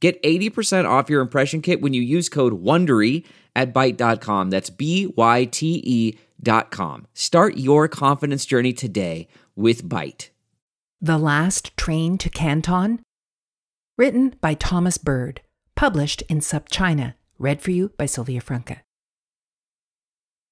Get 0.00 0.22
80% 0.22 0.88
off 0.88 1.10
your 1.10 1.20
impression 1.20 1.60
kit 1.60 1.80
when 1.80 1.92
you 1.92 2.02
use 2.02 2.28
code 2.28 2.62
WONDERY 2.62 3.24
at 3.56 3.74
Byte.com. 3.74 4.50
That's 4.50 4.70
B-Y-T-E 4.70 6.18
dot 6.40 6.70
com. 6.70 7.06
Start 7.14 7.56
your 7.56 7.88
confidence 7.88 8.46
journey 8.46 8.72
today 8.72 9.26
with 9.56 9.88
Byte. 9.88 10.28
The 11.00 11.18
Last 11.18 11.76
Train 11.76 12.16
to 12.18 12.30
Canton? 12.30 13.00
Written 13.96 14.36
by 14.40 14.54
Thomas 14.54 14.98
Bird. 14.98 15.40
Published 15.74 16.22
in 16.22 16.38
SupChina. 16.38 17.14
Read 17.38 17.60
for 17.60 17.70
you 17.72 17.90
by 17.96 18.06
Sylvia 18.06 18.40
Franca. 18.40 18.82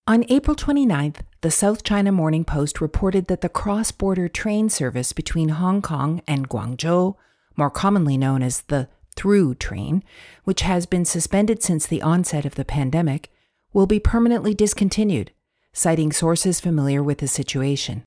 On 0.08 0.24
April 0.28 0.54
29th, 0.54 1.16
the 1.40 1.50
South 1.50 1.82
China 1.82 2.12
Morning 2.12 2.44
Post 2.44 2.80
reported 2.80 3.26
that 3.26 3.40
the 3.40 3.48
cross 3.48 3.90
border 3.90 4.28
train 4.28 4.68
service 4.68 5.12
between 5.12 5.48
Hong 5.48 5.82
Kong 5.82 6.22
and 6.28 6.48
Guangzhou, 6.48 7.16
more 7.56 7.70
commonly 7.70 8.16
known 8.16 8.40
as 8.40 8.60
the 8.62 8.88
through 9.16 9.54
train, 9.56 10.04
which 10.44 10.62
has 10.62 10.86
been 10.86 11.04
suspended 11.04 11.62
since 11.62 11.86
the 11.86 12.02
onset 12.02 12.44
of 12.44 12.54
the 12.54 12.64
pandemic, 12.64 13.30
will 13.72 13.86
be 13.86 13.98
permanently 13.98 14.54
discontinued, 14.54 15.32
citing 15.72 16.12
sources 16.12 16.60
familiar 16.60 17.02
with 17.02 17.18
the 17.18 17.28
situation. 17.28 18.04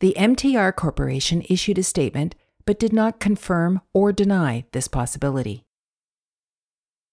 The 0.00 0.14
MTR 0.18 0.74
Corporation 0.74 1.44
issued 1.48 1.78
a 1.78 1.82
statement 1.82 2.34
but 2.64 2.78
did 2.78 2.92
not 2.92 3.20
confirm 3.20 3.80
or 3.92 4.12
deny 4.12 4.64
this 4.72 4.88
possibility. 4.88 5.64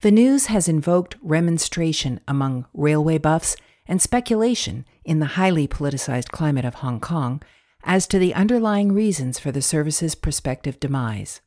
The 0.02 0.12
news 0.12 0.46
has 0.46 0.68
invoked 0.68 1.18
remonstration 1.22 2.22
among 2.28 2.66
railway 2.74 3.18
buffs 3.18 3.56
and 3.86 4.02
speculation 4.02 4.86
in 5.04 5.20
the 5.20 5.36
highly 5.38 5.68
politicized 5.68 6.30
climate 6.30 6.66
of 6.66 6.76
Hong 6.76 7.00
Kong 7.00 7.42
as 7.84 8.08
to 8.08 8.20
the 8.20 8.34
underlying 8.34 8.92
reasons 8.92 9.40
for 9.40 9.52
the 9.52 9.62
service's 9.62 10.16
prospective 10.16 10.80
demise. 10.80 11.42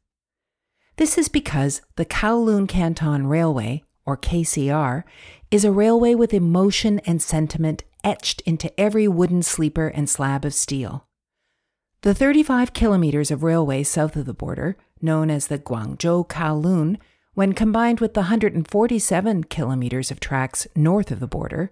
This 0.96 1.16
is 1.16 1.28
because 1.28 1.80
the 1.96 2.04
Kowloon 2.04 2.68
Canton 2.68 3.26
Railway, 3.26 3.82
or 4.04 4.16
KCR, 4.16 5.04
is 5.50 5.64
a 5.64 5.72
railway 5.72 6.14
with 6.14 6.34
emotion 6.34 6.98
and 7.00 7.22
sentiment 7.22 7.84
etched 8.04 8.40
into 8.42 8.78
every 8.78 9.08
wooden 9.08 9.42
sleeper 9.42 9.88
and 9.88 10.08
slab 10.08 10.44
of 10.44 10.54
steel. 10.54 11.06
The 12.02 12.14
35 12.14 12.72
kilometers 12.72 13.30
of 13.30 13.42
railway 13.42 13.84
south 13.84 14.16
of 14.16 14.26
the 14.26 14.34
border, 14.34 14.76
known 15.00 15.30
as 15.30 15.46
the 15.46 15.58
Guangzhou 15.58 16.28
Kowloon, 16.28 16.98
when 17.34 17.54
combined 17.54 18.00
with 18.00 18.14
the 18.14 18.20
147 18.22 19.44
kilometers 19.44 20.10
of 20.10 20.20
tracks 20.20 20.66
north 20.76 21.10
of 21.10 21.20
the 21.20 21.26
border, 21.26 21.70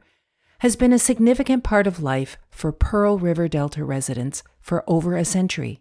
has 0.60 0.76
been 0.76 0.92
a 0.92 0.98
significant 0.98 1.64
part 1.64 1.86
of 1.86 2.02
life 2.02 2.38
for 2.50 2.72
Pearl 2.72 3.18
River 3.18 3.48
Delta 3.48 3.84
residents 3.84 4.42
for 4.60 4.84
over 4.86 5.16
a 5.16 5.24
century. 5.24 5.80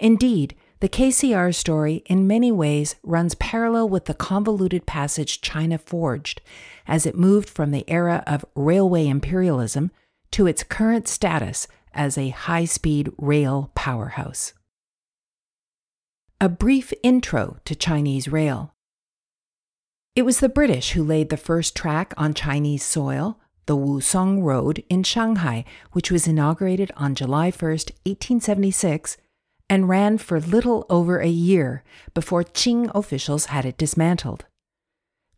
Indeed, 0.00 0.56
the 0.84 0.88
KCR 0.90 1.54
story, 1.54 2.02
in 2.04 2.26
many 2.26 2.52
ways, 2.52 2.96
runs 3.02 3.34
parallel 3.36 3.88
with 3.88 4.04
the 4.04 4.12
convoluted 4.12 4.84
passage 4.84 5.40
China 5.40 5.78
forged 5.78 6.42
as 6.86 7.06
it 7.06 7.16
moved 7.16 7.48
from 7.48 7.70
the 7.70 7.86
era 7.88 8.22
of 8.26 8.44
railway 8.54 9.08
imperialism 9.08 9.90
to 10.30 10.46
its 10.46 10.62
current 10.62 11.08
status 11.08 11.66
as 11.94 12.18
a 12.18 12.28
high 12.28 12.66
speed 12.66 13.10
rail 13.16 13.70
powerhouse. 13.74 14.52
A 16.38 16.50
brief 16.50 16.92
intro 17.02 17.56
to 17.64 17.74
Chinese 17.74 18.28
rail. 18.28 18.74
It 20.14 20.26
was 20.26 20.40
the 20.40 20.50
British 20.50 20.90
who 20.90 21.02
laid 21.02 21.30
the 21.30 21.38
first 21.38 21.74
track 21.74 22.12
on 22.18 22.34
Chinese 22.34 22.84
soil, 22.84 23.40
the 23.64 23.74
Wusong 23.74 24.42
Road 24.42 24.84
in 24.90 25.02
Shanghai, 25.02 25.64
which 25.92 26.10
was 26.10 26.28
inaugurated 26.28 26.92
on 26.94 27.14
July 27.14 27.50
1, 27.50 27.70
1876 27.70 29.16
and 29.68 29.88
ran 29.88 30.18
for 30.18 30.40
little 30.40 30.86
over 30.90 31.18
a 31.18 31.28
year 31.28 31.82
before 32.12 32.44
Qing 32.44 32.90
officials 32.94 33.46
had 33.46 33.64
it 33.64 33.78
dismantled. 33.78 34.44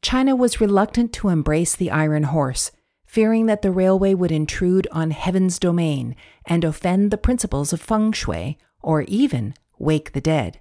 China 0.02 0.36
was 0.36 0.60
reluctant 0.60 1.12
to 1.14 1.28
embrace 1.28 1.74
the 1.74 1.90
Iron 1.90 2.24
Horse, 2.24 2.70
fearing 3.06 3.46
that 3.46 3.62
the 3.62 3.70
railway 3.70 4.14
would 4.14 4.32
intrude 4.32 4.86
on 4.92 5.10
heaven's 5.10 5.58
domain 5.58 6.16
and 6.44 6.64
offend 6.64 7.10
the 7.10 7.18
principles 7.18 7.72
of 7.72 7.80
feng 7.80 8.12
shui, 8.12 8.58
or 8.82 9.02
even 9.02 9.54
wake 9.78 10.12
the 10.12 10.20
dead. 10.20 10.60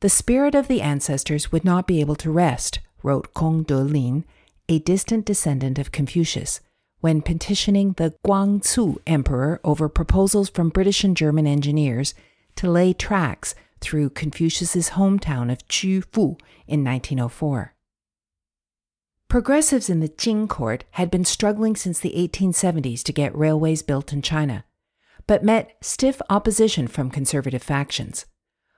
The 0.00 0.08
spirit 0.08 0.54
of 0.54 0.68
the 0.68 0.82
ancestors 0.82 1.52
would 1.52 1.64
not 1.64 1.86
be 1.86 2.00
able 2.00 2.16
to 2.16 2.30
rest, 2.30 2.80
wrote 3.02 3.34
Kong 3.34 3.62
De-lin, 3.62 4.24
a 4.68 4.78
distant 4.78 5.24
descendant 5.24 5.78
of 5.78 5.92
Confucius, 5.92 6.60
when 7.00 7.20
petitioning 7.20 7.92
the 7.92 8.14
Guangxu 8.24 8.98
emperor 9.06 9.60
over 9.62 9.88
proposals 9.88 10.48
from 10.48 10.70
British 10.70 11.04
and 11.04 11.16
German 11.16 11.46
engineers 11.46 12.14
to 12.56 12.70
lay 12.70 12.92
tracks 12.92 13.54
through 13.80 14.10
Confucius's 14.10 14.90
hometown 14.90 15.50
of 15.50 15.66
Qufu 15.68 16.38
in 16.66 16.84
1904. 16.84 17.74
Progressives 19.28 19.88
in 19.88 20.00
the 20.00 20.08
Qing 20.08 20.48
court 20.48 20.84
had 20.92 21.10
been 21.10 21.24
struggling 21.24 21.74
since 21.74 21.98
the 21.98 22.12
1870s 22.16 23.02
to 23.02 23.12
get 23.12 23.36
railways 23.36 23.82
built 23.82 24.12
in 24.12 24.22
China, 24.22 24.64
but 25.26 25.42
met 25.42 25.76
stiff 25.80 26.20
opposition 26.28 26.86
from 26.86 27.10
conservative 27.10 27.62
factions. 27.62 28.26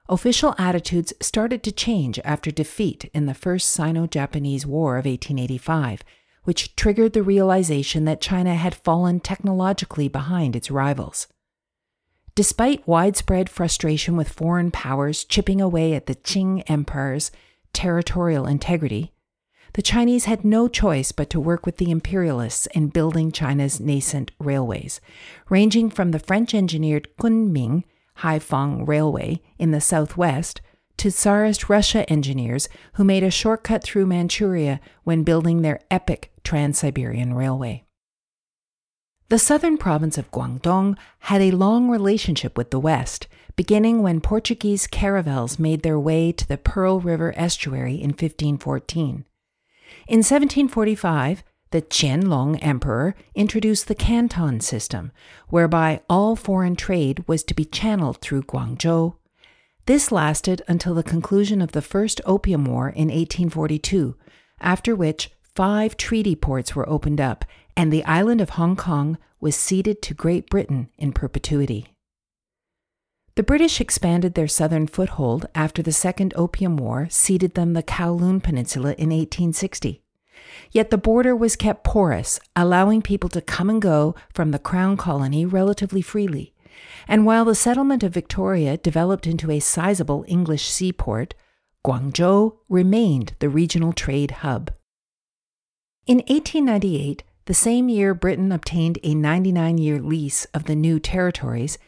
Official 0.09 0.55
attitudes 0.59 1.13
started 1.21 1.63
to 1.63 1.73
change 1.73 2.21
after 2.25 2.51
defeat 2.51 3.11
in 3.15 3.27
the 3.27 3.35
First 3.35 3.69
Sino 3.69 4.07
Japanese 4.07 4.67
War 4.67 4.97
of 4.97 5.07
1885, 5.07 6.05
which 6.45 6.77
triggered 6.77 7.15
the 7.15 7.23
realization 7.23 8.05
that 8.05 8.21
China 8.21 8.55
had 8.55 8.75
fallen 8.75 9.19
technologically 9.19 10.09
behind 10.09 10.55
its 10.55 10.71
rivals. 10.71 11.27
Despite 12.37 12.89
widespread 12.89 13.49
frustration 13.49 14.17
with 14.17 14.29
foreign 14.29 14.73
powers 14.73 15.23
chipping 15.23 15.61
away 15.61 15.95
at 15.95 16.07
the 16.07 16.17
Qing 16.17 16.65
Empire's 16.67 17.31
territorial 17.73 18.45
integrity, 18.45 19.13
the 19.75 19.83
Chinese 19.83 20.25
had 20.25 20.45
no 20.45 20.67
choice 20.67 21.13
but 21.13 21.31
to 21.31 21.39
work 21.39 21.65
with 21.65 21.77
the 21.77 21.93
imperialists 21.93 22.67
in 22.75 22.89
building 22.89 23.31
China's 23.31 23.79
nascent 23.79 24.33
railways, 24.41 25.01
ranging 25.49 25.91
from 25.91 26.11
the 26.11 26.19
French 26.19 26.55
engineered 26.55 27.09
Kunming 27.21 27.85
Haiphong 28.19 28.87
Railway 28.87 29.41
in 29.57 29.71
the 29.71 29.81
southwest 29.81 30.61
to 30.97 31.13
Tsarist 31.13 31.69
Russia 31.69 32.09
engineers 32.11 32.69
who 32.95 33.05
made 33.05 33.23
a 33.23 33.31
shortcut 33.31 33.85
through 33.85 34.07
Manchuria 34.07 34.81
when 35.05 35.23
building 35.23 35.63
their 35.63 35.79
epic 35.89 36.33
Trans 36.43 36.79
Siberian 36.81 37.35
Railway. 37.35 37.85
The 39.31 39.39
southern 39.39 39.79
province 39.79 40.19
of 40.19 40.31
Guangdong 40.31 40.99
had 41.21 41.41
a 41.41 41.51
long 41.51 41.89
relationship 41.89 42.59
with 42.59 42.71
the 42.71 42.79
West, 42.79 43.27
beginning 43.57 44.03
when 44.03 44.21
Portuguese 44.21 44.87
caravels 44.87 45.59
made 45.59 45.83
their 45.83 45.99
way 45.99 46.31
to 46.33 46.47
the 46.47 46.59
Pearl 46.59 47.01
River 47.01 47.33
estuary 47.37 47.95
in 47.95 48.11
1514. 48.11 49.25
In 50.07 50.19
1745, 50.19 51.43
the 51.71 51.81
Qianlong 51.81 52.59
Emperor 52.61 53.15
introduced 53.35 53.89
the 53.89 53.95
Canton 53.95 54.61
system, 54.61 55.11
whereby 55.49 56.03
all 56.09 56.37
foreign 56.37 56.77
trade 56.77 57.25
was 57.27 57.43
to 57.45 57.55
be 57.55 57.65
channeled 57.65 58.19
through 58.19 58.43
Guangzhou. 58.43 59.17
This 59.87 60.13
lasted 60.13 60.63
until 60.69 60.95
the 60.95 61.03
conclusion 61.03 61.63
of 61.63 61.73
the 61.73 61.83
First 61.83 62.21
Opium 62.27 62.67
War 62.67 62.91
in 62.91 63.09
1842, 63.09 64.17
after 64.61 64.95
which 64.95 65.31
five 65.43 65.97
treaty 65.97 66.37
ports 66.37 66.77
were 66.77 66.89
opened 66.89 67.21
up 67.21 67.45
and 67.77 67.93
the 67.93 68.05
island 68.05 68.41
of 68.41 68.51
Hong 68.51 68.77
Kong 68.77 69.19
was 69.41 69.57
ceded 69.57 70.01
to 70.03 70.15
Great 70.15 70.49
Britain 70.49 70.91
in 70.97 71.13
perpetuity. 71.13 71.89
The 73.37 73.43
British 73.43 73.81
expanded 73.81 74.35
their 74.35 74.47
southern 74.47 74.87
foothold 74.87 75.47
after 75.55 75.83
the 75.83 75.93
Second 75.93 76.33
Opium 76.37 76.77
War 76.77 77.09
ceded 77.11 77.55
them 77.55 77.73
the 77.73 77.83
Kowloon 77.83 78.41
Peninsula 78.41 78.91
in 78.91 79.11
1860. 79.11 80.03
Yet 80.71 80.91
the 80.91 80.99
border 80.99 81.35
was 81.35 81.57
kept 81.57 81.83
porous, 81.83 82.39
allowing 82.55 83.03
people 83.03 83.29
to 83.31 83.41
come 83.41 83.69
and 83.69 83.83
go 83.83 84.15
from 84.33 84.53
the 84.53 84.59
Crown 84.59 84.97
Colony 84.97 85.45
relatively 85.45 86.01
freely. 86.01 86.53
And 87.09 87.27
while 87.27 87.45
the 87.45 87.55
settlement 87.55 88.03
of 88.03 88.15
Victoria 88.15 88.77
developed 88.77 89.27
into 89.27 89.51
a 89.51 89.61
sizable 89.61 90.25
English 90.29 90.69
seaport, 90.69 91.35
Guangzhou 91.85 92.59
remained 92.69 93.35
the 93.41 93.49
regional 93.49 93.93
trade 93.93 94.31
hub. 94.43 94.71
In 96.07 96.19
1898, 96.19 97.25
the 97.47 97.55
same 97.55 97.89
year 97.89 98.15
Britain 98.15 98.53
obtained 98.53 98.99
a 99.03 99.15
99 99.15 99.79
year 99.79 100.01
lease 100.01 100.45
of 100.47 100.65
the 100.65 100.75
new 100.75 100.99
territories, 100.99 101.79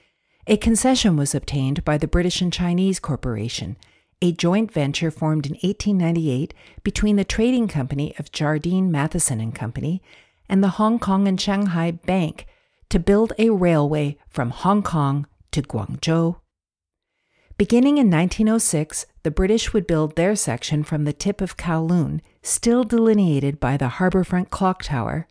a 0.46 0.56
concession 0.56 1.16
was 1.16 1.34
obtained 1.34 1.84
by 1.84 1.98
the 1.98 2.06
British 2.06 2.40
and 2.40 2.52
Chinese 2.52 3.00
Corporation, 3.00 3.76
a 4.22 4.32
joint 4.32 4.70
venture 4.70 5.10
formed 5.10 5.46
in 5.46 5.52
1898 5.54 6.54
between 6.82 7.16
the 7.16 7.24
trading 7.24 7.68
company 7.68 8.14
of 8.18 8.32
Jardine 8.32 8.90
Matheson 8.90 9.40
and 9.40 9.54
Company 9.54 10.02
and 10.48 10.62
the 10.62 10.76
Hong 10.78 10.98
Kong 10.98 11.26
and 11.26 11.40
Shanghai 11.40 11.90
Bank 11.90 12.46
to 12.88 12.98
build 12.98 13.32
a 13.38 13.50
railway 13.50 14.16
from 14.28 14.50
Hong 14.50 14.82
Kong 14.82 15.26
to 15.50 15.62
Guangzhou. 15.62 16.36
Beginning 17.58 17.96
in 17.96 18.10
1906, 18.10 19.06
the 19.22 19.30
British 19.30 19.72
would 19.72 19.86
build 19.86 20.14
their 20.14 20.36
section 20.36 20.84
from 20.84 21.04
the 21.04 21.12
tip 21.12 21.40
of 21.40 21.56
Kowloon, 21.56 22.20
still 22.42 22.84
delineated 22.84 23.58
by 23.58 23.76
the 23.76 23.88
harborfront 23.88 24.50
clock 24.50 24.82
tower, 24.82 25.26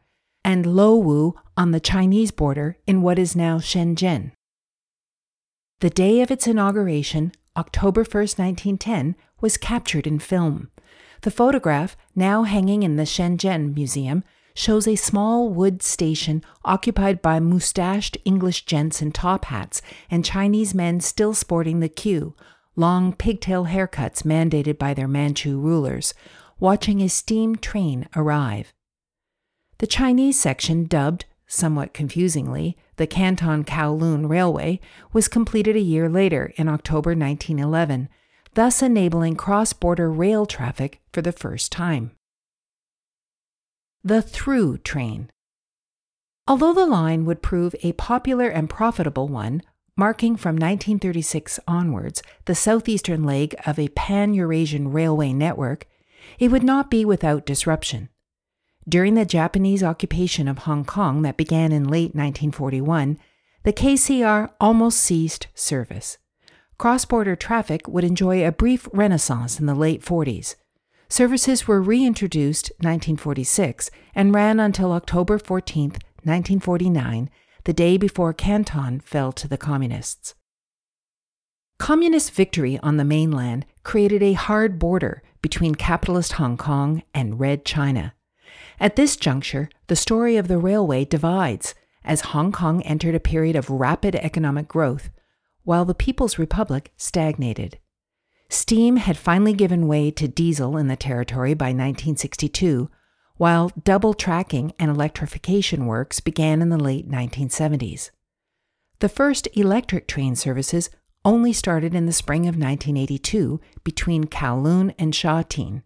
and 0.46 0.64
Lowu 0.64 1.34
on 1.58 1.72
the 1.72 1.80
Chinese 1.80 2.30
border 2.30 2.78
in 2.86 3.02
what 3.02 3.18
is 3.18 3.36
now 3.36 3.58
Shenzhen. 3.58 4.32
The 5.80 5.90
day 5.90 6.22
of 6.22 6.30
its 6.30 6.46
inauguration, 6.46 7.32
October 7.58 8.02
1, 8.02 8.06
1910, 8.06 9.16
was 9.42 9.58
captured 9.58 10.06
in 10.06 10.20
film. 10.20 10.70
The 11.22 11.32
photograph, 11.32 11.98
now 12.16 12.44
hanging 12.44 12.84
in 12.84 12.96
the 12.96 13.08
Shenzhen 13.08 13.74
Museum, 13.74 14.24
shows 14.54 14.88
a 14.88 14.96
small 14.96 15.50
wood 15.50 15.82
station 15.82 16.44
occupied 16.64 17.24
by 17.24 17.40
mustached 17.40 18.16
English 18.24 18.66
gents 18.66 19.02
in 19.02 19.12
top 19.12 19.46
hats 19.46 19.82
and 20.12 20.24
Chinese 20.24 20.76
men 20.76 21.00
still 21.00 21.34
sporting 21.34 21.80
the 21.80 21.90
queue, 21.90 22.36
long 22.76 23.14
pigtail 23.14 23.66
haircuts 23.66 24.22
mandated 24.22 24.78
by 24.78 24.94
their 24.94 25.08
Manchu 25.08 25.60
rulers, 25.60 26.14
watching 26.60 27.02
a 27.02 27.10
steam 27.10 27.56
train 27.56 28.08
arrive. 28.16 28.75
The 29.78 29.88
Chinese 29.88 30.40
section, 30.40 30.86
dubbed, 30.86 31.26
somewhat 31.48 31.94
confusingly, 31.94 32.78
the 32.96 33.08
Canton 33.08 33.64
Kowloon 33.66 34.30
Railway, 34.30 34.80
was 35.14 35.28
completed 35.28 35.76
a 35.76 35.82
year 35.82 36.10
later 36.10 36.54
in 36.56 36.68
October 36.68 37.12
1911, 37.12 38.10
thus 38.54 38.82
enabling 38.82 39.36
cross 39.36 39.74
border 39.74 40.10
rail 40.12 40.46
traffic 40.46 41.02
for 41.12 41.22
the 41.22 41.32
first 41.32 41.72
time 41.72 42.12
the 44.06 44.22
through 44.22 44.78
train. 44.78 45.32
Although 46.48 46.74
the 46.74 46.86
line 46.86 47.26
would 47.26 47.42
prove 47.42 47.76
a 47.82 47.94
popular 47.94 48.48
and 48.48 48.70
profitable 48.70 49.28
one, 49.28 49.64
marking 49.98 50.36
from 50.36 50.56
1936 50.56 51.60
onwards 51.68 52.22
the 52.46 52.54
southeastern 52.54 53.24
leg 53.24 53.56
of 53.66 53.80
a 53.80 53.88
pan 53.90 54.36
Eurasian 54.36 54.92
railway 54.92 55.34
network, 55.34 55.88
it 56.38 56.52
would 56.52 56.64
not 56.64 56.92
be 56.92 57.04
without 57.04 57.48
disruption. 57.48 58.10
During 58.88 59.16
the 59.16 59.26
Japanese 59.26 59.82
occupation 59.82 60.48
of 60.48 60.60
Hong 60.60 60.86
Kong 60.86 61.24
that 61.24 61.38
began 61.38 61.72
in 61.72 61.88
late 61.88 62.14
1941, 62.14 63.18
the 63.64 63.74
KCR 63.74 64.52
almost 64.62 65.00
ceased 65.00 65.48
service. 65.56 66.20
Cross 66.78 67.06
border 67.06 67.36
traffic 67.36 67.88
would 67.88 68.04
enjoy 68.04 68.46
a 68.46 68.52
brief 68.52 68.88
renaissance 68.94 69.60
in 69.60 69.66
the 69.66 69.74
late 69.74 70.04
40s. 70.06 70.56
Services 71.10 71.68
were 71.68 71.82
reintroduced 71.82 72.70
1946 72.78 73.90
and 74.14 74.36
ran 74.36 74.60
until 74.60 74.92
October 74.92 75.40
14, 75.40 75.92
1949, 76.24 77.30
the 77.64 77.74
day 77.74 77.98
before 77.98 78.34
Canton 78.34 79.00
fell 79.00 79.32
to 79.32 79.48
the 79.48 79.58
Communists. 79.58 80.36
Communist 81.80 82.32
victory 82.32 82.80
on 82.84 82.98
the 82.98 83.04
mainland 83.04 83.66
created 83.84 84.22
a 84.22 84.34
hard 84.34 84.78
border 84.78 85.24
between 85.42 85.74
capitalist 85.74 86.34
Hong 86.34 86.56
Kong 86.56 87.02
and 87.16 87.40
Red 87.40 87.66
China. 87.66 88.14
At 88.80 88.96
this 88.96 89.16
juncture, 89.16 89.70
the 89.88 89.96
story 89.96 90.38
of 90.38 90.48
the 90.48 90.58
railway 90.58 91.06
divides 91.06 91.76
as 92.04 92.22
Hong 92.22 92.52
Kong 92.52 92.82
entered 92.84 93.16
a 93.16 93.20
period 93.20 93.56
of 93.56 93.70
rapid 93.70 94.16
economic 94.16 94.68
growth, 94.68 95.10
while 95.64 95.86
the 95.86 95.96
People's 95.96 96.38
Republic 96.38 96.92
stagnated. 96.98 97.80
Steam 98.50 98.98
had 98.98 99.18
finally 99.18 99.54
given 99.54 99.88
way 99.88 100.12
to 100.12 100.28
diesel 100.28 100.78
in 100.78 100.88
the 100.88 100.96
territory 100.96 101.54
by 101.54 101.68
1962, 101.68 102.90
while 103.38 103.72
double 103.84 104.14
tracking 104.14 104.72
and 104.78 104.92
electrification 104.92 105.88
works 105.88 106.20
began 106.20 106.62
in 106.62 106.70
the 106.70 106.78
late 106.78 107.10
1970s. 107.10 108.12
The 109.00 109.10
first 109.10 109.48
electric 109.54 110.08
train 110.08 110.36
services 110.36 110.90
only 111.26 111.52
started 111.52 111.96
in 111.96 112.06
the 112.06 112.14
spring 112.14 112.44
of 112.44 112.56
1982 112.56 113.60
between 113.84 114.26
Kowloon 114.26 114.94
and 115.00 115.14
Sha 115.14 115.42
Tin. 115.42 115.82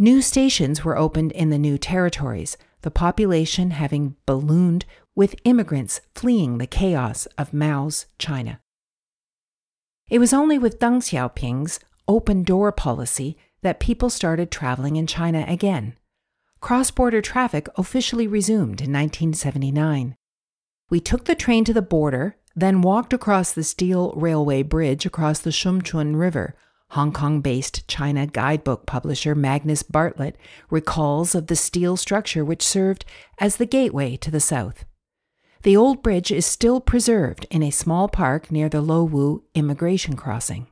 New 0.00 0.22
stations 0.22 0.84
were 0.84 0.96
opened 0.96 1.32
in 1.32 1.50
the 1.50 1.58
new 1.58 1.76
territories, 1.76 2.56
the 2.82 2.90
population 2.90 3.72
having 3.72 4.14
ballooned 4.26 4.84
with 5.16 5.34
immigrants 5.42 6.00
fleeing 6.14 6.58
the 6.58 6.68
chaos 6.68 7.26
of 7.36 7.52
Mao's 7.52 8.06
China. 8.16 8.60
It 10.08 10.20
was 10.20 10.32
only 10.32 10.56
with 10.56 10.78
Deng 10.78 11.02
Xiaoping's 11.02 11.80
open 12.06 12.44
door 12.44 12.70
policy 12.70 13.36
that 13.62 13.80
people 13.80 14.08
started 14.08 14.52
traveling 14.52 14.94
in 14.94 15.08
China 15.08 15.44
again. 15.48 15.96
Cross 16.60 16.92
border 16.92 17.20
traffic 17.20 17.68
officially 17.76 18.28
resumed 18.28 18.80
in 18.80 18.92
1979. 18.92 20.14
We 20.90 21.00
took 21.00 21.24
the 21.24 21.34
train 21.34 21.64
to 21.64 21.74
the 21.74 21.82
border, 21.82 22.36
then 22.54 22.82
walked 22.82 23.12
across 23.12 23.52
the 23.52 23.64
steel 23.64 24.12
railway 24.16 24.62
bridge 24.62 25.04
across 25.04 25.40
the 25.40 25.50
Shumchun 25.50 26.14
River. 26.14 26.54
Hong 26.92 27.12
Kong 27.12 27.40
based 27.40 27.86
China 27.86 28.26
guidebook 28.26 28.86
publisher 28.86 29.34
Magnus 29.34 29.82
Bartlett 29.82 30.36
recalls 30.70 31.34
of 31.34 31.48
the 31.48 31.56
steel 31.56 31.96
structure 31.96 32.44
which 32.44 32.62
served 32.62 33.04
as 33.38 33.56
the 33.56 33.66
gateway 33.66 34.16
to 34.16 34.30
the 34.30 34.40
south. 34.40 34.84
The 35.62 35.76
old 35.76 36.02
bridge 36.02 36.30
is 36.30 36.46
still 36.46 36.80
preserved 36.80 37.46
in 37.50 37.62
a 37.62 37.70
small 37.70 38.08
park 38.08 38.50
near 38.50 38.68
the 38.68 38.80
Lo 38.80 39.04
Wu 39.04 39.44
immigration 39.54 40.16
crossing. 40.16 40.68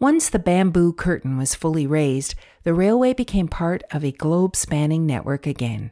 Once 0.00 0.30
the 0.30 0.38
bamboo 0.38 0.92
curtain 0.92 1.36
was 1.36 1.54
fully 1.54 1.86
raised, 1.86 2.34
the 2.64 2.74
railway 2.74 3.12
became 3.12 3.48
part 3.48 3.82
of 3.90 4.04
a 4.04 4.10
globe 4.10 4.56
spanning 4.56 5.06
network 5.06 5.46
again. 5.46 5.90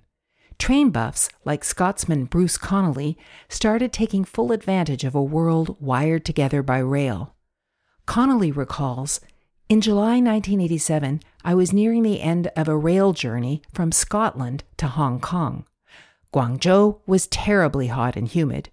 Train 0.59 0.91
buffs, 0.91 1.29
like 1.45 1.65
Scotsman 1.65 2.25
Bruce 2.25 2.59
Connolly, 2.59 3.17
started 3.49 3.93
taking 3.93 4.25
full 4.25 4.53
advantage 4.53 5.05
of 5.05 5.15
a 5.15 5.23
world 5.23 5.77
wired 5.81 6.25
together 6.25 6.63
by 6.63 6.79
rail. 6.79 7.35
Connolly 8.11 8.51
recalls 8.51 9.21
In 9.69 9.81
July 9.81 10.19
1987, 10.21 11.21
I 11.45 11.55
was 11.55 11.73
nearing 11.73 12.03
the 12.03 12.21
end 12.21 12.51
of 12.57 12.67
a 12.67 12.77
rail 12.77 13.13
journey 13.13 13.63
from 13.73 13.93
Scotland 13.93 14.65
to 14.79 14.89
Hong 14.89 15.21
Kong. 15.21 15.65
Guangzhou 16.35 16.99
was 17.07 17.29
terribly 17.29 17.87
hot 17.87 18.17
and 18.17 18.27
humid. 18.27 18.71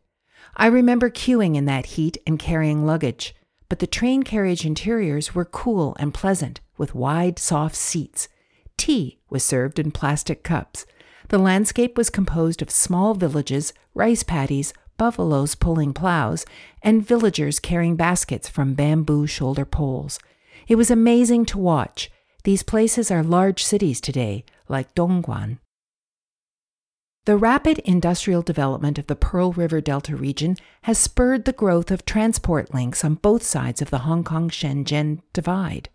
I 0.56 0.66
remember 0.66 1.12
queuing 1.12 1.56
in 1.56 1.66
that 1.66 1.86
heat 1.86 2.18
and 2.26 2.40
carrying 2.40 2.84
luggage, 2.88 3.36
but 3.70 3.78
the 3.78 3.86
train 3.86 4.24
carriage 4.24 4.66
interiors 4.66 5.36
were 5.36 5.46
cool 5.46 5.96
and 6.00 6.16
pleasant 6.16 6.60
with 6.80 6.96
wide, 6.96 7.38
soft 7.38 7.76
seats. 7.76 8.30
Tea 8.76 9.20
was 9.30 9.44
served 9.44 9.78
in 9.78 9.92
plastic 9.92 10.42
cups. 10.42 10.88
The 11.28 11.38
landscape 11.38 11.96
was 11.96 12.10
composed 12.10 12.64
of 12.64 12.72
small 12.72 13.14
villages, 13.14 13.72
rice 13.94 14.24
paddies, 14.24 14.74
buffaloes 14.98 15.56
pulling 15.56 15.94
plows, 15.94 16.46
and 16.82 17.06
villagers 17.06 17.60
carrying 17.60 17.96
baskets 17.96 18.50
from 18.50 18.74
bamboo 18.74 19.28
shoulder 19.28 19.66
poles. 19.66 20.20
It 20.68 20.76
was 20.76 20.92
amazing 20.92 21.46
to 21.48 21.58
watch. 21.58 22.12
These 22.44 22.64
places 22.64 23.12
are 23.12 23.24
large 23.24 23.64
cities 23.64 24.02
today, 24.02 24.44
like 24.68 24.94
Dongguan. 24.96 25.60
The 27.28 27.36
rapid 27.36 27.80
industrial 27.80 28.42
development 28.42 28.98
of 28.98 29.08
the 29.08 29.16
Pearl 29.18 29.52
River 29.52 29.82
Delta 29.82 30.16
region 30.16 30.56
has 30.84 30.98
spurred 30.98 31.44
the 31.44 31.52
growth 31.52 31.92
of 31.92 32.06
transport 32.06 32.74
links 32.74 33.04
on 33.04 33.16
both 33.16 33.44
sides 33.44 33.82
of 33.82 33.90
the 33.90 33.98
Hong 33.98 34.24
Kong 34.24 34.50
Shenzhen 34.50 35.22
divide, 35.34 35.90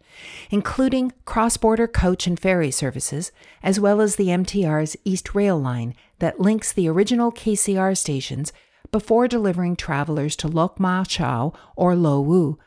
including 0.50 1.14
cross 1.24 1.56
border 1.56 1.88
coach 1.88 2.26
and 2.26 2.38
ferry 2.38 2.70
services, 2.70 3.32
as 3.62 3.80
well 3.80 4.02
as 4.02 4.16
the 4.16 4.26
MTR's 4.26 4.94
East 5.06 5.34
Rail 5.34 5.58
Line 5.58 5.94
that 6.18 6.38
links 6.38 6.70
the 6.70 6.86
original 6.86 7.32
KCR 7.32 7.96
stations 7.96 8.52
before 8.92 9.26
delivering 9.26 9.74
travelers 9.74 10.36
to 10.36 10.46
Lok 10.46 10.78
Ma 10.78 11.02
Chau 11.02 11.54
or 11.74 11.96
Lo 11.96 12.20
Wu, 12.20 12.58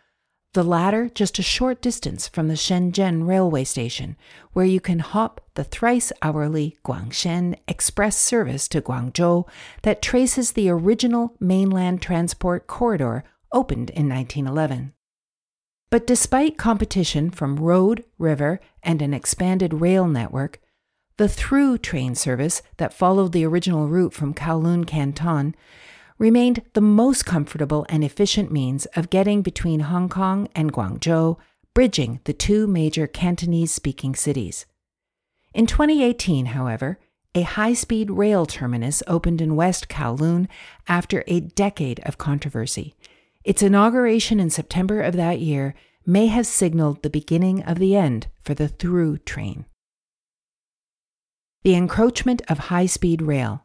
the 0.53 0.63
latter 0.63 1.07
just 1.09 1.37
a 1.37 1.43
short 1.43 1.81
distance 1.81 2.27
from 2.27 2.47
the 2.47 2.55
Shenzhen 2.55 3.27
railway 3.27 3.63
station, 3.63 4.17
where 4.53 4.65
you 4.65 4.79
can 4.79 4.99
hop 4.99 5.39
the 5.53 5.63
thrice 5.63 6.11
hourly 6.23 6.77
Guangshen 6.83 7.55
Express 7.67 8.17
service 8.17 8.67
to 8.69 8.81
Guangzhou 8.81 9.47
that 9.83 10.01
traces 10.01 10.53
the 10.53 10.69
original 10.69 11.35
mainland 11.39 12.01
transport 12.01 12.65
corridor 12.65 13.23
opened 13.51 13.91
in 13.91 14.09
1911. 14.09 14.93
But 15.91 16.07
despite 16.07 16.57
competition 16.57 17.29
from 17.29 17.57
road, 17.57 18.03
river, 18.17 18.59
and 18.81 19.01
an 19.01 19.13
expanded 19.13 19.75
rail 19.75 20.07
network, 20.07 20.59
the 21.17 21.29
through 21.29 21.77
train 21.77 22.15
service 22.15 22.63
that 22.77 22.93
followed 22.93 23.31
the 23.31 23.45
original 23.45 23.87
route 23.87 24.13
from 24.13 24.33
Kowloon 24.33 24.87
Canton 24.87 25.55
remained 26.17 26.61
the 26.73 26.81
most 26.81 27.25
comfortable 27.25 27.85
and 27.89 28.03
efficient 28.03 28.51
means 28.51 28.85
of 28.95 29.09
getting 29.09 29.41
between 29.41 29.81
Hong 29.81 30.09
Kong 30.09 30.47
and 30.55 30.71
Guangzhou, 30.71 31.37
bridging 31.73 32.19
the 32.23 32.33
two 32.33 32.67
major 32.67 33.05
Cantonese 33.07 33.73
speaking 33.73 34.15
cities. 34.15 34.65
In 35.53 35.65
2018, 35.65 36.47
however, 36.47 36.99
a 37.33 37.41
high 37.41 37.73
speed 37.73 38.09
rail 38.09 38.45
terminus 38.45 39.03
opened 39.07 39.41
in 39.41 39.57
West 39.57 39.89
Kowloon 39.89 40.47
after 40.87 41.23
a 41.27 41.41
decade 41.41 41.99
of 42.05 42.17
controversy. 42.17 42.95
Its 43.43 43.61
inauguration 43.61 44.39
in 44.39 44.49
September 44.49 45.01
of 45.01 45.15
that 45.15 45.39
year 45.39 45.75
may 46.05 46.27
have 46.27 46.47
signaled 46.47 47.03
the 47.03 47.09
beginning 47.09 47.61
of 47.63 47.77
the 47.77 47.95
end 47.95 48.27
for 48.41 48.53
the 48.53 48.67
through 48.69 49.17
train. 49.19 49.65
The 51.63 51.75
encroachment 51.75 52.41
of 52.47 52.59
high 52.59 52.85
speed 52.85 53.21
rail. 53.21 53.64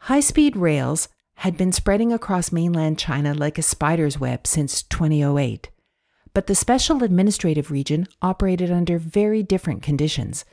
High 0.00 0.20
speed 0.20 0.56
rails 0.56 1.08
had 1.34 1.56
been 1.56 1.70
spreading 1.70 2.12
across 2.12 2.50
mainland 2.50 2.98
China 2.98 3.34
like 3.34 3.58
a 3.58 3.62
spider's 3.62 4.18
web 4.18 4.46
since 4.46 4.82
2008. 4.82 5.70
But 6.34 6.46
the 6.46 6.54
special 6.54 7.04
administrative 7.04 7.70
region 7.70 8.06
operated 8.22 8.70
under 8.70 8.98
very 8.98 9.42
different 9.42 9.82
conditions, 9.82 10.44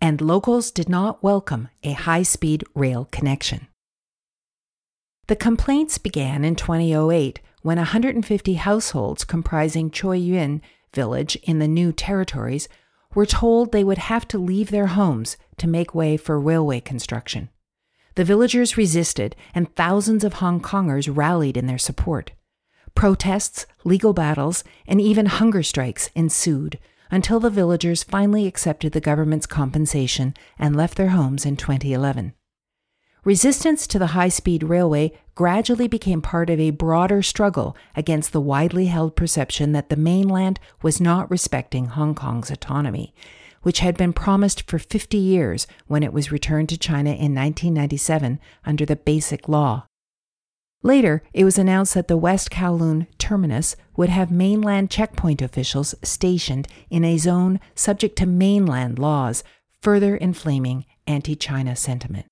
and 0.00 0.20
locals 0.20 0.70
did 0.70 0.88
not 0.88 1.22
welcome 1.22 1.68
a 1.82 1.92
high 1.92 2.22
speed 2.22 2.64
rail 2.74 3.06
connection. 3.10 3.68
The 5.28 5.36
complaints 5.36 5.98
began 5.98 6.44
in 6.44 6.56
2008 6.56 7.40
when 7.62 7.78
150 7.78 8.54
households 8.54 9.24
comprising 9.24 9.90
Choi 9.90 10.16
Yuen 10.16 10.60
village 10.92 11.36
in 11.44 11.58
the 11.58 11.68
new 11.68 11.92
territories 11.92 12.68
were 13.14 13.26
told 13.26 13.72
they 13.72 13.84
would 13.84 13.98
have 13.98 14.26
to 14.28 14.38
leave 14.38 14.70
their 14.70 14.88
homes 14.88 15.36
to 15.58 15.68
make 15.68 15.94
way 15.94 16.16
for 16.16 16.40
railway 16.40 16.80
construction. 16.80 17.48
The 18.14 18.24
villagers 18.24 18.76
resisted, 18.76 19.34
and 19.54 19.74
thousands 19.74 20.24
of 20.24 20.34
Hong 20.34 20.60
Kongers 20.60 21.08
rallied 21.14 21.56
in 21.56 21.66
their 21.66 21.78
support. 21.78 22.32
Protests, 22.94 23.66
legal 23.84 24.12
battles, 24.12 24.64
and 24.86 25.00
even 25.00 25.26
hunger 25.26 25.62
strikes 25.62 26.10
ensued 26.14 26.78
until 27.10 27.40
the 27.40 27.50
villagers 27.50 28.02
finally 28.02 28.46
accepted 28.46 28.92
the 28.92 29.00
government's 29.00 29.46
compensation 29.46 30.34
and 30.58 30.76
left 30.76 30.96
their 30.96 31.10
homes 31.10 31.46
in 31.46 31.56
2011. 31.56 32.34
Resistance 33.24 33.86
to 33.86 33.98
the 33.98 34.08
high 34.08 34.28
speed 34.28 34.64
railway 34.64 35.12
gradually 35.34 35.86
became 35.86 36.20
part 36.20 36.50
of 36.50 36.58
a 36.58 36.70
broader 36.70 37.22
struggle 37.22 37.76
against 37.94 38.32
the 38.32 38.40
widely 38.40 38.86
held 38.86 39.14
perception 39.14 39.72
that 39.72 39.90
the 39.90 39.96
mainland 39.96 40.58
was 40.82 41.00
not 41.00 41.30
respecting 41.30 41.86
Hong 41.86 42.14
Kong's 42.14 42.50
autonomy, 42.50 43.14
which 43.62 43.80
had 43.80 43.96
been 43.96 44.12
promised 44.12 44.68
for 44.68 44.78
50 44.78 45.16
years 45.16 45.66
when 45.86 46.02
it 46.02 46.12
was 46.12 46.32
returned 46.32 46.68
to 46.68 46.78
China 46.78 47.10
in 47.10 47.34
1997 47.34 48.38
under 48.64 48.84
the 48.84 48.96
Basic 48.96 49.48
Law. 49.48 49.86
Later, 50.82 51.22
it 51.32 51.44
was 51.44 51.58
announced 51.58 51.94
that 51.94 52.08
the 52.08 52.16
West 52.16 52.50
Kowloon 52.50 53.06
terminus 53.16 53.76
would 53.96 54.08
have 54.08 54.32
mainland 54.32 54.90
checkpoint 54.90 55.40
officials 55.40 55.94
stationed 56.02 56.66
in 56.90 57.04
a 57.04 57.18
zone 57.18 57.60
subject 57.74 58.16
to 58.16 58.26
mainland 58.26 58.98
laws, 58.98 59.44
further 59.80 60.16
inflaming 60.16 60.84
anti 61.06 61.36
China 61.36 61.76
sentiment. 61.76 62.26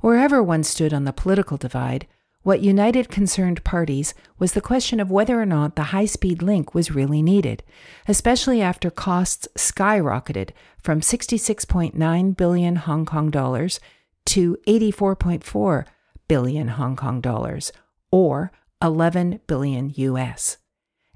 Wherever 0.00 0.42
one 0.42 0.62
stood 0.62 0.94
on 0.94 1.04
the 1.04 1.12
political 1.12 1.56
divide, 1.56 2.06
what 2.42 2.60
united 2.60 3.08
concerned 3.08 3.62
parties 3.64 4.14
was 4.38 4.52
the 4.52 4.60
question 4.60 4.98
of 4.98 5.10
whether 5.10 5.40
or 5.40 5.46
not 5.46 5.76
the 5.76 5.84
high 5.84 6.06
speed 6.06 6.42
link 6.42 6.74
was 6.74 6.90
really 6.94 7.22
needed, 7.22 7.62
especially 8.08 8.62
after 8.62 8.90
costs 8.90 9.46
skyrocketed 9.56 10.50
from 10.82 11.00
66.9 11.00 12.36
billion 12.36 12.76
Hong 12.76 13.04
Kong 13.04 13.30
dollars 13.30 13.78
to 14.26 14.56
84.4 14.66 15.84
billion 16.28 16.68
Hong 16.68 16.96
Kong 16.96 17.20
dollars, 17.20 17.72
or 18.10 18.52
11 18.82 19.40
billion 19.46 19.92
US. 19.96 20.56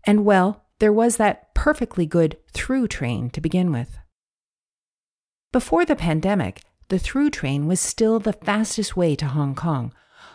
And 0.04 0.25
well, 0.25 0.64
there 0.81 0.93
was 0.93 1.16
that 1.16 1.54
perfectly 1.54 2.04
good 2.04 2.37
through 2.52 2.88
train 2.88 3.31
to 3.31 3.40
begin 3.40 3.73
with. 3.73 3.99
Before 5.52 5.85
the 5.85 5.97
pandemic, 5.97 6.62
the 6.88 6.99
through 6.99 7.31
train 7.31 7.66
was 7.66 7.81
still 7.81 8.19
the 8.19 8.33
fastest 8.33 8.97
way 8.97 9.16
to 9.16 9.26
Hong 9.26 9.54
Kong, 9.54 9.95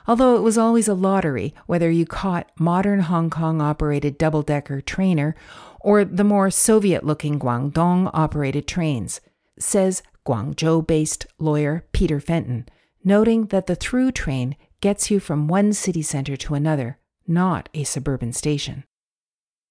although 0.10 0.36
it 0.36 0.42
was 0.42 0.58
always 0.58 0.88
a 0.88 0.94
lottery 0.96 1.54
whether 1.68 1.92
you 1.92 2.04
caught 2.04 2.50
modern 2.58 3.02
Hong 3.02 3.30
Kong 3.30 3.62
operated 3.62 4.18
double 4.18 4.42
decker 4.42 4.82
trainer 4.82 5.36
or 5.82 6.04
the 6.04 6.24
more 6.24 6.50
Soviet 6.50 7.06
looking 7.06 7.38
Guangdong 7.38 8.10
operated 8.12 8.68
trains, 8.68 9.22
says 9.60 10.02
Guangzhou 10.26 10.86
based 10.88 11.28
lawyer 11.38 11.86
Peter 11.92 12.20
Fenton, 12.20 12.68
noting 13.04 13.46
that 13.48 13.68
the 13.68 13.76
through 13.76 14.12
train 14.12 14.56
gets 14.82 15.12
you 15.12 15.20
from 15.20 15.48
one 15.48 15.74
city 15.74 16.02
center 16.02 16.36
to 16.38 16.56
another, 16.56 16.98
not 17.28 17.70
a 17.76 17.84
suburban 17.84 18.34
station. 18.34 18.86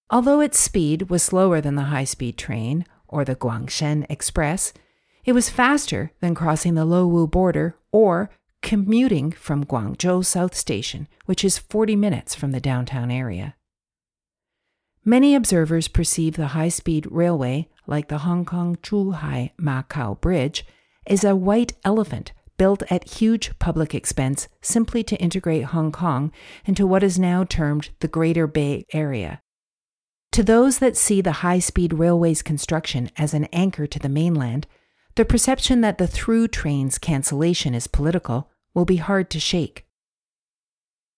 Although 0.09 0.41
its 0.41 0.59
speed 0.59 1.11
was 1.11 1.21
slower 1.25 1.61
than 1.61 1.75
the 1.75 1.91
high 1.91 2.05
speed 2.05 2.39
train 2.39 2.87
or 3.09 3.25
the 3.25 3.35
Guangshen 3.35 4.07
Express, 4.09 4.73
it 5.25 5.33
was 5.33 5.51
faster 5.51 6.13
than 6.21 6.37
crossing 6.37 6.75
the 6.75 6.87
Lowu 6.87 7.29
border 7.29 7.77
or 7.91 8.31
commuting 8.63 9.33
from 9.33 9.65
Guangzhou 9.65 10.25
South 10.25 10.55
Station, 10.55 11.09
which 11.27 11.45
is 11.45 11.59
40 11.59 11.97
minutes 11.97 12.35
from 12.35 12.53
the 12.53 12.61
downtown 12.61 13.11
area. 13.11 13.55
Many 15.05 15.35
observers 15.35 15.89
perceive 15.89 16.37
the 16.37 16.49
high 16.49 16.69
speed 16.69 17.07
railway, 17.11 17.69
like 17.87 18.09
the 18.09 18.19
Hong 18.19 18.45
Kong 18.45 18.77
Zhuhai 18.77 19.53
Macau 19.59 20.21
Bridge, 20.21 20.67
as 21.07 21.25
a 21.25 21.35
white 21.35 21.73
elephant 21.85 22.33
built 22.59 22.83
at 22.91 23.09
huge 23.09 23.59
public 23.59 23.95
expense 23.95 24.49
simply 24.61 25.03
to 25.05 25.17
integrate 25.17 25.65
Hong 25.67 25.91
Kong 25.93 26.33
into 26.67 26.87
what 26.87 27.03
is 27.03 27.19
now 27.19 27.45
termed 27.45 27.91
the 28.01 28.09
Greater 28.09 28.47
Bay 28.47 28.85
Area. 28.93 29.41
To 30.33 30.43
those 30.43 30.79
that 30.79 30.97
see 30.97 31.21
the 31.21 31.41
high 31.41 31.61
speed 31.61 31.95
railway's 31.95 32.43
construction 32.43 33.11
as 33.17 33.33
an 33.33 33.47
anchor 33.47 33.87
to 33.87 33.99
the 33.99 34.11
mainland, 34.11 34.67
the 35.19 35.25
perception 35.25 35.81
that 35.81 35.99
the 35.99 36.07
through 36.07 36.47
train's 36.47 36.97
cancellation 36.97 37.75
is 37.75 37.89
political 37.89 38.53
will 38.73 38.85
be 38.85 38.99
hard 38.99 39.29
to 39.29 39.41
shake. 39.41 39.85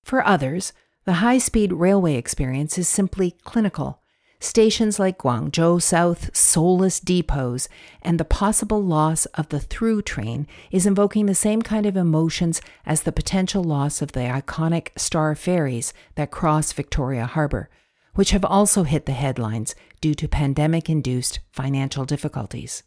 For 0.03 0.25
others, 0.25 0.73
the 1.05 1.21
high 1.21 1.37
speed 1.37 1.75
railway 1.75 2.15
experience 2.15 2.79
is 2.79 2.89
simply 2.89 3.33
clinical. 3.45 4.01
Stations 4.39 4.99
like 4.99 5.19
Guangzhou 5.19 5.83
South 5.83 6.35
soulless 6.35 6.99
depots 6.99 7.69
and 8.01 8.19
the 8.19 8.25
possible 8.25 8.83
loss 8.83 9.27
of 9.35 9.51
the 9.51 9.61
through 9.61 10.01
train 10.01 10.47
is 10.71 10.87
invoking 10.87 11.27
the 11.27 11.35
same 11.35 11.61
kind 11.61 11.85
of 11.85 11.95
emotions 11.95 12.63
as 12.87 13.03
the 13.03 13.13
potential 13.13 13.63
loss 13.63 14.01
of 14.01 14.13
the 14.13 14.21
iconic 14.21 14.99
star 14.99 15.35
ferries 15.35 15.93
that 16.15 16.31
cross 16.31 16.73
Victoria 16.73 17.27
Harbour, 17.27 17.69
which 18.15 18.31
have 18.31 18.47
also 18.47 18.85
hit 18.85 19.05
the 19.05 19.13
headlines 19.13 19.75
due 20.01 20.15
to 20.15 20.27
pandemic 20.27 20.89
induced 20.89 21.41
financial 21.53 22.07
difficulties. 22.07 22.83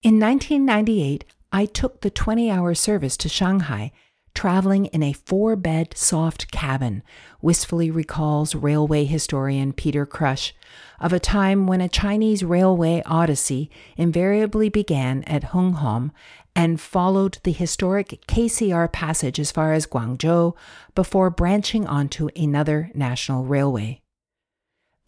In 0.00 0.20
1998, 0.20 1.24
I 1.50 1.66
took 1.66 2.02
the 2.02 2.10
20 2.10 2.48
hour 2.48 2.72
service 2.72 3.16
to 3.16 3.28
Shanghai, 3.28 3.90
traveling 4.32 4.86
in 4.86 5.02
a 5.02 5.12
four 5.12 5.56
bed 5.56 5.96
soft 5.96 6.52
cabin, 6.52 7.02
wistfully 7.42 7.90
recalls 7.90 8.54
railway 8.54 9.06
historian 9.06 9.72
Peter 9.72 10.06
Crush, 10.06 10.54
of 11.00 11.12
a 11.12 11.18
time 11.18 11.66
when 11.66 11.80
a 11.80 11.88
Chinese 11.88 12.44
railway 12.44 13.02
odyssey 13.06 13.72
invariably 13.96 14.68
began 14.68 15.24
at 15.24 15.50
Hung 15.50 15.72
Hom 15.72 16.12
and 16.54 16.80
followed 16.80 17.38
the 17.42 17.50
historic 17.50 18.24
KCR 18.28 18.92
passage 18.92 19.40
as 19.40 19.50
far 19.50 19.72
as 19.72 19.84
Guangzhou 19.86 20.54
before 20.94 21.28
branching 21.28 21.88
onto 21.88 22.28
another 22.36 22.92
national 22.94 23.44
railway. 23.44 24.00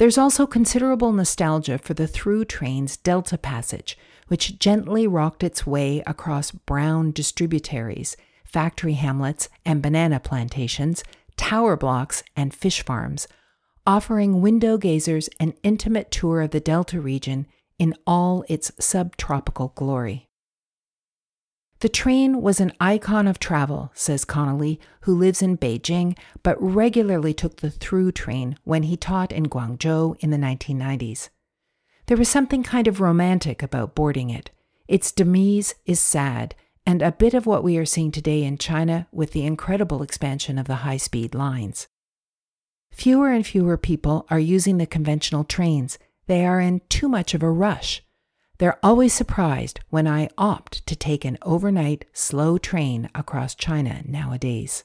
There's 0.00 0.16
also 0.16 0.46
considerable 0.46 1.12
nostalgia 1.12 1.76
for 1.76 1.92
the 1.92 2.06
through 2.06 2.46
train's 2.46 2.96
Delta 2.96 3.36
Passage, 3.36 3.98
which 4.28 4.58
gently 4.58 5.06
rocked 5.06 5.42
its 5.42 5.66
way 5.66 6.02
across 6.06 6.52
brown 6.52 7.12
distributaries, 7.12 8.16
factory 8.42 8.94
hamlets, 8.94 9.50
and 9.62 9.82
banana 9.82 10.18
plantations, 10.18 11.04
tower 11.36 11.76
blocks, 11.76 12.22
and 12.34 12.54
fish 12.54 12.82
farms, 12.82 13.28
offering 13.86 14.40
window 14.40 14.78
gazers 14.78 15.28
an 15.38 15.52
intimate 15.62 16.10
tour 16.10 16.40
of 16.40 16.52
the 16.52 16.60
Delta 16.60 16.98
region 16.98 17.46
in 17.78 17.94
all 18.06 18.42
its 18.48 18.72
subtropical 18.80 19.74
glory. 19.74 20.29
The 21.80 21.88
train 21.88 22.42
was 22.42 22.60
an 22.60 22.72
icon 22.78 23.26
of 23.26 23.38
travel, 23.38 23.90
says 23.94 24.26
Connolly, 24.26 24.78
who 25.02 25.16
lives 25.16 25.40
in 25.40 25.56
Beijing 25.56 26.16
but 26.42 26.60
regularly 26.60 27.32
took 27.32 27.56
the 27.56 27.70
through 27.70 28.12
train 28.12 28.56
when 28.64 28.82
he 28.82 28.98
taught 28.98 29.32
in 29.32 29.46
Guangzhou 29.46 30.16
in 30.20 30.30
the 30.30 30.36
1990s. 30.36 31.30
There 32.06 32.18
was 32.18 32.28
something 32.28 32.62
kind 32.62 32.86
of 32.86 33.00
romantic 33.00 33.62
about 33.62 33.94
boarding 33.94 34.28
it. 34.28 34.50
Its 34.88 35.10
demise 35.10 35.74
is 35.86 36.00
sad, 36.00 36.54
and 36.84 37.00
a 37.00 37.12
bit 37.12 37.32
of 37.32 37.46
what 37.46 37.64
we 37.64 37.78
are 37.78 37.86
seeing 37.86 38.10
today 38.10 38.42
in 38.42 38.58
China 38.58 39.06
with 39.10 39.32
the 39.32 39.46
incredible 39.46 40.02
expansion 40.02 40.58
of 40.58 40.66
the 40.66 40.76
high 40.76 40.98
speed 40.98 41.34
lines. 41.34 41.88
Fewer 42.90 43.32
and 43.32 43.46
fewer 43.46 43.78
people 43.78 44.26
are 44.28 44.40
using 44.40 44.76
the 44.76 44.86
conventional 44.86 45.44
trains. 45.44 45.98
They 46.26 46.44
are 46.44 46.60
in 46.60 46.82
too 46.90 47.08
much 47.08 47.32
of 47.32 47.42
a 47.42 47.50
rush. 47.50 48.02
They're 48.60 48.78
always 48.82 49.14
surprised 49.14 49.80
when 49.88 50.06
I 50.06 50.28
opt 50.36 50.86
to 50.86 50.94
take 50.94 51.24
an 51.24 51.38
overnight 51.40 52.04
slow 52.12 52.58
train 52.58 53.08
across 53.14 53.54
China 53.54 54.02
nowadays. 54.04 54.84